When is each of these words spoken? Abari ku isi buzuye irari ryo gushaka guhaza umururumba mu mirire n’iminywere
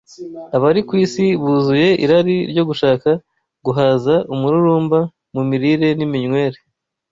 Abari 0.55 0.81
ku 0.87 0.93
isi 1.05 1.25
buzuye 1.41 1.87
irari 2.03 2.35
ryo 2.51 2.63
gushaka 2.69 3.09
guhaza 3.65 4.15
umururumba 4.33 4.99
mu 5.35 5.41
mirire 5.49 5.87
n’iminywere 5.97 6.57